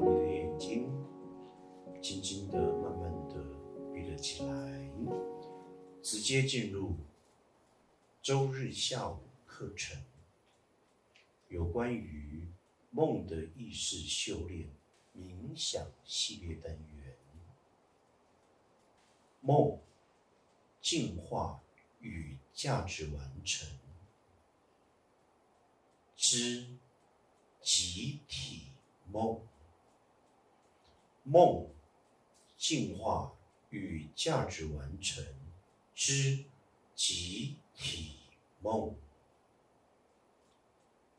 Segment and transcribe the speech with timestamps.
[0.00, 0.90] 你的眼睛
[2.00, 3.44] 轻轻的、慢慢的
[3.92, 4.90] 闭了起来，
[6.02, 6.96] 直接进入
[8.22, 10.02] 周日下午课程，
[11.48, 12.48] 有关于
[12.90, 14.70] 梦的意识修炼
[15.14, 17.14] 冥想系列单元，
[19.42, 19.78] 梦
[20.80, 21.60] 进化
[22.00, 23.68] 与价值完成
[26.16, 26.66] 之
[27.60, 28.68] 集体
[29.12, 29.38] 梦。
[31.22, 31.68] 梦
[32.56, 33.32] 进化
[33.70, 35.24] 与价值完成
[35.94, 36.44] 之
[36.94, 38.16] 集体
[38.60, 38.94] 梦，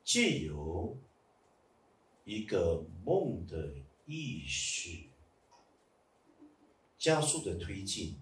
[0.04, 0.98] 借由
[2.26, 3.73] 一个梦的
[4.06, 5.04] 意识，
[6.98, 8.18] 加速的推进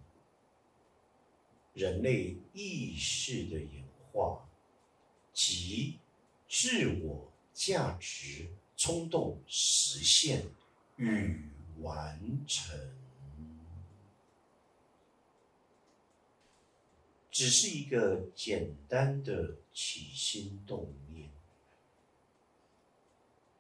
[1.74, 4.48] 人类意识的演化
[5.34, 5.98] 及
[6.48, 10.46] 自我价值冲动实现
[10.98, 11.49] 与。
[11.82, 12.78] 完成，
[17.32, 21.30] 只是一个简单的起心动念，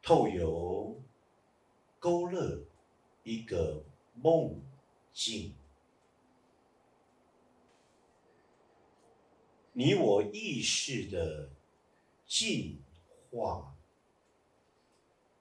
[0.02, 1.02] 透由
[2.00, 2.64] 勾勒
[3.24, 3.84] 一个
[4.16, 4.62] 梦
[5.14, 5.56] 境，
[9.74, 11.50] 你我意识的
[12.26, 12.82] 进
[13.32, 13.76] 化。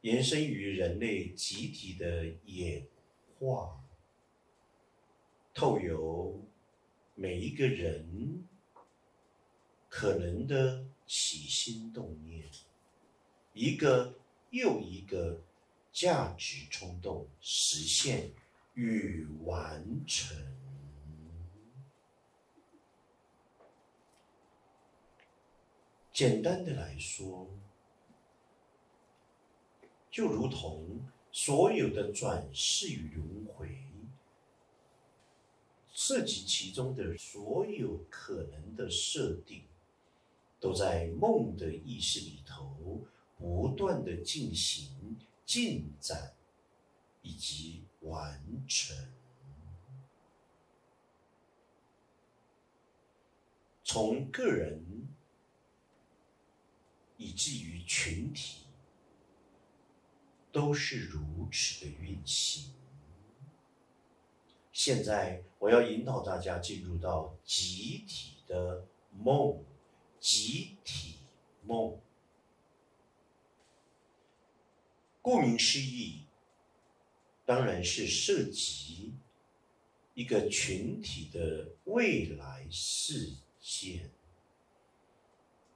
[0.03, 2.87] 延伸于人类集体的演
[3.37, 3.81] 化，
[5.53, 6.41] 透由
[7.17, 8.47] 每一个人
[9.89, 12.49] 可能的起心动念，
[13.53, 14.15] 一个
[14.51, 15.43] 又一个
[15.93, 18.31] 价值冲动实现
[18.75, 20.37] 与完成。
[26.13, 27.49] 简单的来说。
[30.19, 33.69] 就如同所有的转世与轮回，
[35.93, 39.63] 涉及其中的所有可能的设定，
[40.59, 43.07] 都在梦的意识里头
[43.39, 46.35] 不断的进行进展
[47.23, 48.97] 以及完成，
[53.85, 54.85] 从个人
[57.17, 58.65] 以至于群体。
[60.51, 62.73] 都是如此的运行。
[64.73, 69.65] 现在我要引导大家进入到集体的梦，
[70.21, 71.17] 集体
[71.65, 71.99] 梦。
[75.21, 76.23] 顾名思义，
[77.45, 79.15] 当然是涉及
[80.15, 84.11] 一个群体的未来事件，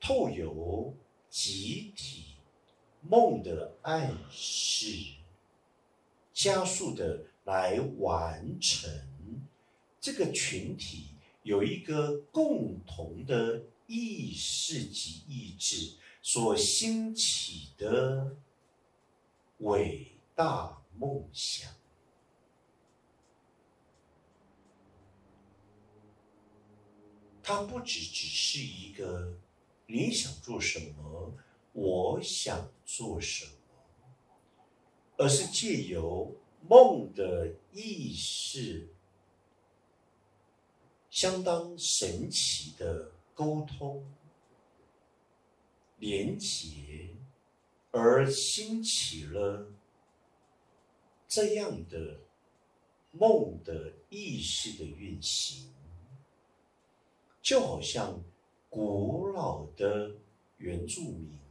[0.00, 0.96] 透由
[1.28, 2.31] 集体。
[3.02, 4.86] 梦的暗示，
[6.32, 8.90] 加速的来完成
[10.00, 11.08] 这个群体
[11.42, 18.36] 有一个共同的意识及意志所兴起的
[19.58, 21.70] 伟大梦想。
[27.42, 29.36] 它不只只是一个
[29.86, 31.34] 你想做什么。
[31.72, 33.52] 我想做什么，
[35.16, 36.34] 而是借由
[36.68, 38.88] 梦的意识，
[41.08, 44.04] 相当神奇的沟通、
[45.98, 47.08] 连结，
[47.90, 49.66] 而兴起了
[51.26, 52.20] 这样的
[53.12, 55.72] 梦的意识的运行，
[57.40, 58.22] 就好像
[58.68, 60.14] 古老的
[60.58, 61.41] 原住民。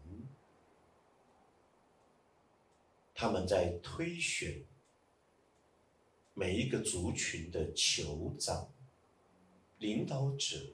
[3.22, 4.64] 他们在推选
[6.34, 8.68] 每一个族群的酋长、
[9.78, 10.74] 领导者，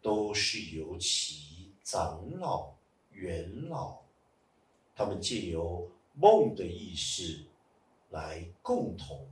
[0.00, 2.76] 都是由其长老、
[3.10, 4.02] 元老，
[4.94, 7.46] 他们借由梦的意识
[8.10, 9.26] 来共同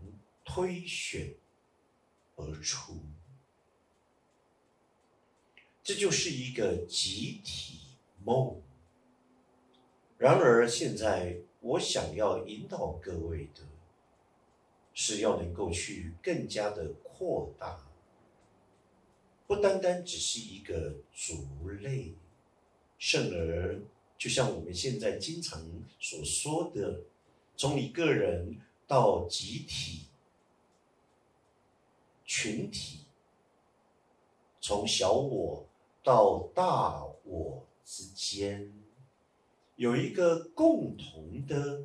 [0.45, 1.37] 推选
[2.35, 2.99] 而出。
[5.85, 7.79] 这就是一个集体
[8.25, 8.61] 梦。
[10.19, 11.41] 然而现在。
[11.63, 13.63] 我想要引导各位的，
[14.93, 17.87] 是要能够去更加的扩大，
[19.47, 22.15] 不单单只是一个族类，
[22.99, 23.81] 甚而
[24.19, 25.63] 就像我们现在经常
[26.01, 27.03] 所说的，
[27.57, 30.07] 从一个人到集体、
[32.25, 33.07] 群体，
[34.61, 35.65] 从小我
[36.03, 38.82] 到大我之间。
[39.83, 41.85] 有一个共同的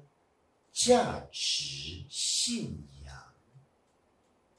[0.72, 3.34] 价值信仰，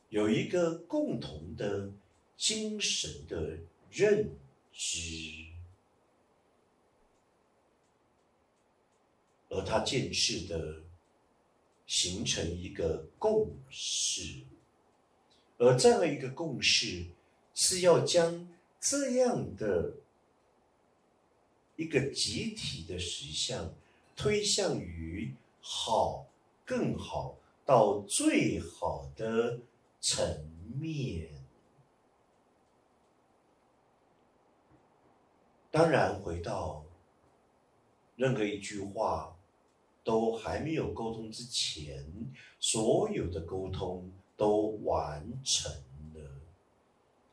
[0.08, 1.88] 有一个共同的
[2.37, 3.56] 精神的
[3.93, 4.29] 认
[4.73, 5.44] 知，
[9.49, 10.82] 而他建设的
[11.87, 14.43] 形成一个共识，
[15.58, 17.06] 而这样一个共识
[17.55, 18.49] 是要将
[18.81, 19.94] 这样的
[21.78, 23.72] 一个集体的实相
[24.16, 25.32] 推向于。
[25.60, 26.26] 好，
[26.64, 27.36] 更好，
[27.66, 29.58] 到最好的
[30.00, 30.48] 层
[30.80, 31.28] 面。
[35.70, 36.84] 当然，回到
[38.16, 39.36] 任何一句话
[40.02, 42.04] 都还没有沟通之前，
[42.58, 45.70] 所有的沟通都完成
[46.14, 46.40] 了。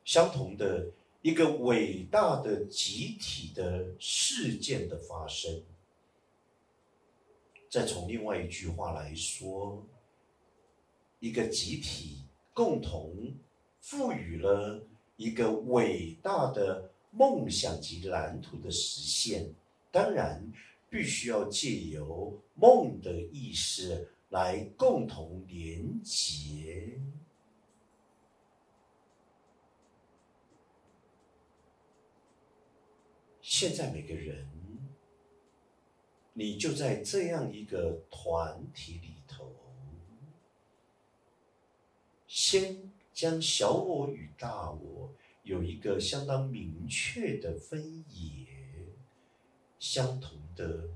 [0.04, 0.88] 相同的
[1.22, 3.96] 一个伟大的集体的
[4.28, 5.62] 事件的发生。
[7.70, 9.86] 再从另外一句话来说，
[11.20, 13.36] 一个集体共同
[13.82, 14.84] 赋予了
[15.16, 19.54] 一个伟大的梦想及蓝图的实现，
[19.92, 20.52] 当然
[20.90, 27.00] 必须要借由梦的意识来共同连结。
[33.58, 34.46] 现在每个人。
[36.34, 39.50] 你就在这样一个团体里头，
[42.28, 45.14] 先将小我与大我
[45.44, 48.46] 有一个相当明确的分野。
[49.80, 50.90] 相同的，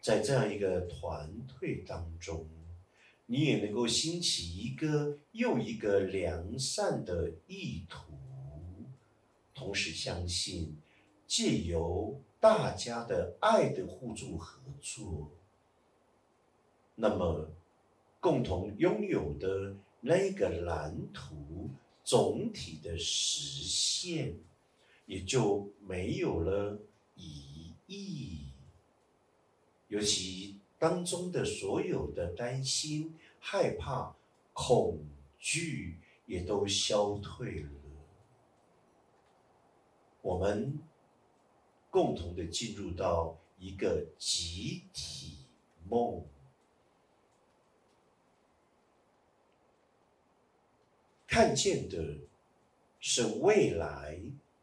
[0.00, 1.28] 在这样一个团
[1.58, 2.46] 队当中，
[3.26, 8.12] 你也能够兴起一个又一个良善的意图，
[9.52, 10.76] 同时相信
[11.36, 12.20] 借由。
[12.38, 15.30] 大家的爱的互助合作，
[16.94, 17.48] 那么
[18.20, 21.70] 共同拥有的那个蓝图
[22.04, 24.36] 总体的实现，
[25.06, 26.78] 也就没有了
[27.14, 28.52] 疑义。
[29.88, 34.14] 尤其当中的所有的担心、害怕、
[34.52, 34.98] 恐
[35.38, 37.70] 惧，也都消退了。
[40.20, 40.78] 我们。
[41.94, 45.36] 共同的进入到一个集体
[45.88, 46.26] 梦，
[51.28, 52.18] 看见的
[52.98, 54.18] 是未来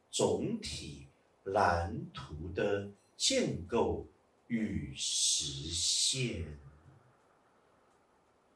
[0.09, 1.07] 总体
[1.45, 4.05] 蓝图的建构
[4.47, 6.43] 与实现，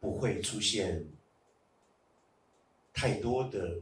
[0.01, 1.06] 不会出现
[2.94, 3.80] 太多的，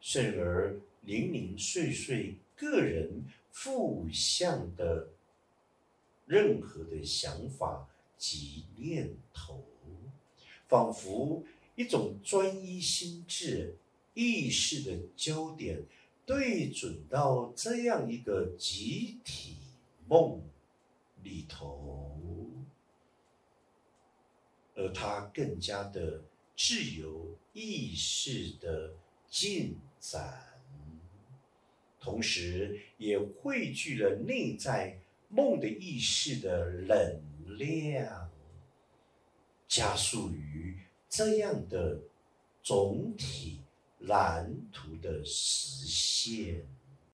[0.00, 3.24] 甚而零零碎碎个人。
[3.54, 5.10] 负向的
[6.26, 9.64] 任何的想法及念头，
[10.66, 11.44] 仿佛
[11.76, 13.76] 一种专一心智
[14.12, 15.84] 意识的焦点
[16.26, 19.54] 对准到这样一个集体
[20.08, 20.42] 梦
[21.22, 22.18] 里头，
[24.74, 26.24] 而它更加的
[26.56, 28.94] 自由意识的
[29.30, 30.53] 进展。
[32.04, 34.98] 同时，也汇聚了内在
[35.30, 38.30] 梦的意识的能量，
[39.66, 40.76] 加速于
[41.08, 41.98] 这样的
[42.62, 43.62] 总体
[44.00, 46.62] 蓝图的实现。